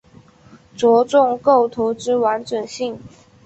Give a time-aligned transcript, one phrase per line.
[0.75, 2.99] 着重构图之完整性